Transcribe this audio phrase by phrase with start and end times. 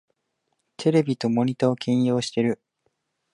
[0.77, 2.59] テレビとモニタを兼用してる